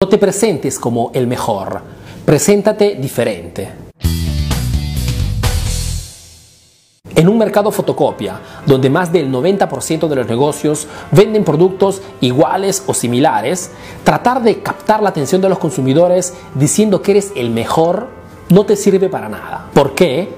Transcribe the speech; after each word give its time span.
No 0.00 0.08
te 0.08 0.16
presentes 0.16 0.78
como 0.78 1.10
el 1.12 1.26
mejor, 1.26 1.82
preséntate 2.24 2.94
diferente. 2.94 3.68
En 7.16 7.28
un 7.28 7.36
mercado 7.36 7.72
fotocopia, 7.72 8.40
donde 8.64 8.90
más 8.90 9.12
del 9.12 9.28
90% 9.28 10.06
de 10.06 10.14
los 10.14 10.28
negocios 10.28 10.86
venden 11.10 11.42
productos 11.42 12.00
iguales 12.20 12.84
o 12.86 12.94
similares, 12.94 13.72
tratar 14.04 14.40
de 14.40 14.62
captar 14.62 15.02
la 15.02 15.08
atención 15.08 15.40
de 15.40 15.48
los 15.48 15.58
consumidores 15.58 16.32
diciendo 16.54 17.02
que 17.02 17.10
eres 17.10 17.32
el 17.34 17.50
mejor 17.50 18.06
no 18.50 18.64
te 18.64 18.76
sirve 18.76 19.08
para 19.08 19.28
nada. 19.28 19.68
¿Por 19.74 19.96
qué? 19.96 20.32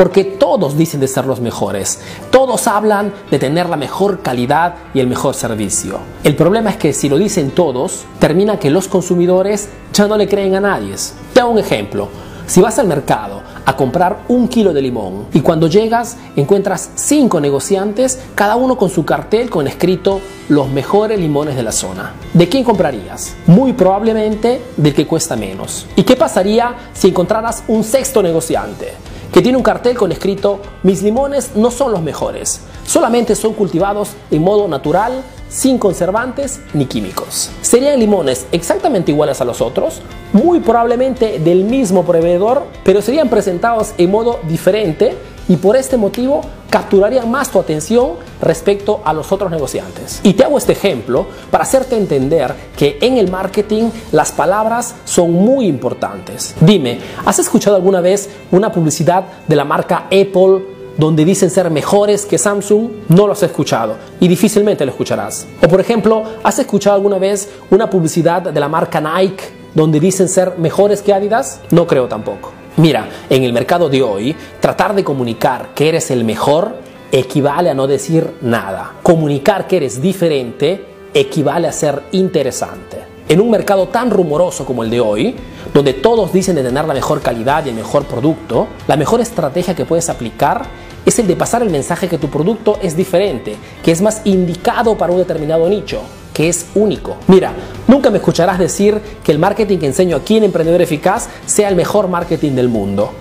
Porque 0.00 0.24
todos 0.24 0.78
dicen 0.78 0.98
de 0.98 1.08
ser 1.08 1.26
los 1.26 1.42
mejores, 1.42 2.00
todos 2.30 2.66
hablan 2.68 3.12
de 3.30 3.38
tener 3.38 3.68
la 3.68 3.76
mejor 3.76 4.22
calidad 4.22 4.76
y 4.94 5.00
el 5.00 5.06
mejor 5.06 5.34
servicio. 5.34 5.98
El 6.24 6.36
problema 6.36 6.70
es 6.70 6.78
que 6.78 6.94
si 6.94 7.10
lo 7.10 7.18
dicen 7.18 7.50
todos, 7.50 8.06
termina 8.18 8.58
que 8.58 8.70
los 8.70 8.88
consumidores 8.88 9.68
ya 9.92 10.08
no 10.08 10.16
le 10.16 10.26
creen 10.26 10.54
a 10.54 10.60
nadie. 10.60 10.94
Te 11.34 11.40
hago 11.40 11.50
un 11.50 11.58
ejemplo. 11.58 12.08
Si 12.46 12.62
vas 12.62 12.78
al 12.78 12.86
mercado 12.86 13.42
a 13.66 13.76
comprar 13.76 14.20
un 14.28 14.48
kilo 14.48 14.72
de 14.72 14.80
limón 14.80 15.26
y 15.34 15.42
cuando 15.42 15.66
llegas 15.66 16.16
encuentras 16.34 16.92
cinco 16.94 17.38
negociantes, 17.38 18.20
cada 18.34 18.56
uno 18.56 18.78
con 18.78 18.88
su 18.88 19.04
cartel 19.04 19.50
con 19.50 19.66
escrito 19.68 20.22
los 20.48 20.70
mejores 20.70 21.20
limones 21.20 21.56
de 21.56 21.62
la 21.62 21.72
zona. 21.72 22.14
¿De 22.32 22.48
quién 22.48 22.64
comprarías? 22.64 23.36
Muy 23.46 23.74
probablemente 23.74 24.62
del 24.78 24.94
que 24.94 25.06
cuesta 25.06 25.36
menos. 25.36 25.86
¿Y 25.94 26.04
qué 26.04 26.16
pasaría 26.16 26.74
si 26.94 27.08
encontraras 27.08 27.64
un 27.68 27.84
sexto 27.84 28.22
negociante? 28.22 29.09
Que 29.32 29.42
tiene 29.42 29.58
un 29.58 29.64
cartel 29.64 29.96
con 29.96 30.12
escrito 30.12 30.60
mis 30.82 31.02
limones 31.02 31.52
no 31.54 31.70
son 31.70 31.92
los 31.92 32.02
mejores, 32.02 32.62
solamente 32.84 33.34
son 33.36 33.54
cultivados 33.54 34.10
en 34.30 34.42
modo 34.42 34.66
natural, 34.68 35.22
sin 35.48 35.78
conservantes 35.78 36.60
ni 36.74 36.86
químicos. 36.86 37.50
¿Serían 37.60 37.98
limones 37.98 38.46
exactamente 38.52 39.10
iguales 39.10 39.40
a 39.40 39.44
los 39.44 39.60
otros? 39.60 40.00
Muy 40.32 40.60
probablemente 40.60 41.40
del 41.40 41.64
mismo 41.64 42.04
proveedor, 42.04 42.64
pero 42.84 43.02
serían 43.02 43.28
presentados 43.28 43.92
en 43.98 44.10
modo 44.10 44.38
diferente 44.48 45.16
y 45.50 45.56
por 45.56 45.76
este 45.76 45.96
motivo 45.96 46.42
capturarían 46.70 47.28
más 47.28 47.50
tu 47.50 47.58
atención 47.58 48.12
respecto 48.40 49.00
a 49.04 49.12
los 49.12 49.32
otros 49.32 49.50
negociantes. 49.50 50.20
Y 50.22 50.34
te 50.34 50.44
hago 50.44 50.56
este 50.56 50.72
ejemplo 50.72 51.26
para 51.50 51.64
hacerte 51.64 51.96
entender 51.96 52.54
que 52.76 52.98
en 53.00 53.18
el 53.18 53.28
marketing 53.28 53.90
las 54.12 54.30
palabras 54.30 54.94
son 55.04 55.32
muy 55.32 55.66
importantes. 55.66 56.54
Dime, 56.60 57.00
¿has 57.26 57.40
escuchado 57.40 57.74
alguna 57.74 58.00
vez 58.00 58.30
una 58.52 58.70
publicidad 58.70 59.24
de 59.48 59.56
la 59.56 59.64
marca 59.64 60.06
Apple 60.06 60.78
donde 60.96 61.24
dicen 61.24 61.50
ser 61.50 61.68
mejores 61.70 62.26
que 62.26 62.38
Samsung, 62.38 62.90
no 63.08 63.26
lo 63.26 63.32
has 63.32 63.42
escuchado 63.42 63.96
y 64.20 64.28
difícilmente 64.28 64.84
lo 64.84 64.90
escucharás. 64.92 65.46
O 65.64 65.68
por 65.68 65.80
ejemplo, 65.80 66.22
¿has 66.44 66.58
escuchado 66.58 66.94
alguna 66.94 67.18
vez 67.18 67.48
una 67.70 67.88
publicidad 67.88 68.42
de 68.42 68.60
la 68.60 68.68
marca 68.68 69.00
Nike 69.00 69.44
donde 69.74 69.98
dicen 69.98 70.28
ser 70.28 70.58
mejores 70.58 71.00
que 71.00 71.14
Adidas? 71.14 71.60
No 71.70 71.86
creo 71.86 72.06
tampoco. 72.06 72.59
Mira, 72.80 73.10
en 73.28 73.44
el 73.44 73.52
mercado 73.52 73.90
de 73.90 74.02
hoy, 74.02 74.34
tratar 74.58 74.94
de 74.94 75.04
comunicar 75.04 75.74
que 75.74 75.90
eres 75.90 76.10
el 76.10 76.24
mejor 76.24 76.76
equivale 77.12 77.68
a 77.68 77.74
no 77.74 77.86
decir 77.86 78.36
nada. 78.40 78.92
Comunicar 79.02 79.66
que 79.66 79.76
eres 79.76 80.00
diferente 80.00 80.86
equivale 81.12 81.68
a 81.68 81.72
ser 81.72 82.04
interesante. 82.12 82.96
En 83.28 83.42
un 83.42 83.50
mercado 83.50 83.88
tan 83.88 84.10
rumoroso 84.10 84.64
como 84.64 84.82
el 84.82 84.88
de 84.88 84.98
hoy, 84.98 85.36
donde 85.74 85.92
todos 85.92 86.32
dicen 86.32 86.56
de 86.56 86.62
tener 86.62 86.86
la 86.86 86.94
mejor 86.94 87.20
calidad 87.20 87.66
y 87.66 87.68
el 87.68 87.74
mejor 87.74 88.06
producto, 88.06 88.68
la 88.88 88.96
mejor 88.96 89.20
estrategia 89.20 89.76
que 89.76 89.84
puedes 89.84 90.08
aplicar 90.08 90.62
es 91.04 91.18
el 91.18 91.26
de 91.26 91.36
pasar 91.36 91.60
el 91.60 91.68
mensaje 91.68 92.08
que 92.08 92.16
tu 92.16 92.28
producto 92.28 92.78
es 92.80 92.96
diferente, 92.96 93.56
que 93.82 93.90
es 93.92 94.00
más 94.00 94.22
indicado 94.24 94.96
para 94.96 95.12
un 95.12 95.18
determinado 95.18 95.68
nicho, 95.68 96.00
que 96.32 96.48
es 96.48 96.66
único. 96.74 97.16
Mira, 97.28 97.52
nunca 97.88 98.10
me 98.10 98.18
escucharás 98.18 98.58
decir 98.58 99.00
que 99.22 99.32
el 99.32 99.38
marketing 99.38 99.78
que 99.78 99.86
enseño 99.86 100.16
aquí 100.16 100.36
en 100.36 100.44
Emprendedor 100.44 100.82
Eficaz 100.82 101.28
sea 101.46 101.68
el 101.68 101.76
mejor 101.76 102.08
marketing 102.08 102.52
del 102.52 102.68
mundo. 102.68 103.12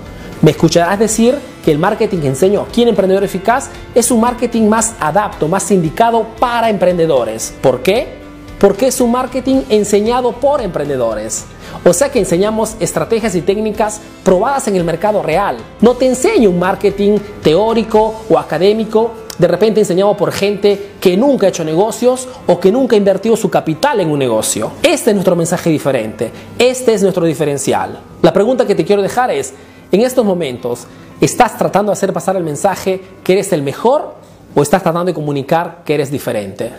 Me 0.42 0.52
escucharás 0.52 1.00
decir 1.00 1.38
que 1.66 1.72
el 1.72 1.80
marketing 1.80 2.20
que 2.20 2.28
enseño 2.28 2.62
aquí 2.62 2.84
en 2.84 2.90
Emprendedor 2.90 3.24
Eficaz 3.24 3.70
es 3.94 4.10
un 4.12 4.22
marketing 4.22 4.70
más 4.70 4.94
adapto, 5.00 5.48
más 5.48 5.70
indicado 5.72 6.28
para 6.40 6.70
emprendedores. 6.70 7.54
¿Por 7.62 7.82
qué? 7.82 8.19
Porque 8.60 8.88
es 8.88 9.00
un 9.02 9.12
marketing 9.12 9.62
enseñado 9.70 10.34
por 10.34 10.62
emprendedores. 10.62 11.46
O 11.86 11.94
sea 11.94 12.12
que 12.12 12.20
enseñamos 12.20 12.76
estrategias 12.80 13.36
y 13.36 13.42
técnicas 13.42 14.02
probadas 14.24 14.68
en 14.68 14.76
el 14.76 14.84
mercado 14.84 15.24
real. 15.24 15.58
No 15.82 15.96
te 15.96 16.06
enseño 16.06 16.50
un 16.50 16.60
marketing 16.60 17.18
teórico 17.42 18.26
o 18.30 18.38
académico 18.38 19.12
de 19.40 19.48
repente 19.48 19.80
enseñado 19.80 20.16
por 20.16 20.32
gente 20.32 20.92
que 21.00 21.18
nunca 21.18 21.48
ha 21.48 21.50
hecho 21.50 21.64
negocios 21.64 22.28
o 22.46 22.60
que 22.60 22.72
nunca 22.72 22.96
ha 22.96 22.98
invertido 22.98 23.36
su 23.38 23.50
capital 23.50 24.02
en 24.02 24.12
un 24.12 24.20
negocio. 24.20 24.74
Este 24.84 25.12
es 25.12 25.16
nuestro 25.16 25.36
mensaje 25.36 25.70
diferente, 25.70 26.30
este 26.60 26.94
es 26.94 27.02
nuestro 27.02 27.26
diferencial. 27.26 28.00
La 28.22 28.34
pregunta 28.34 28.68
que 28.68 28.76
te 28.76 28.84
quiero 28.84 29.02
dejar 29.02 29.32
es, 29.32 29.54
en 29.92 30.02
estos 30.02 30.26
momentos, 30.26 30.86
¿estás 31.22 31.58
tratando 31.58 31.92
de 31.92 31.94
hacer 31.94 32.12
pasar 32.12 32.36
el 32.36 32.44
mensaje 32.44 33.02
que 33.24 33.34
eres 33.34 33.54
el 33.54 33.64
mejor 33.64 34.16
o 34.54 34.62
estás 34.62 34.84
tratando 34.84 35.06
de 35.06 35.14
comunicar 35.14 35.84
que 35.86 35.96
eres 35.96 36.12
diferente? 36.12 36.72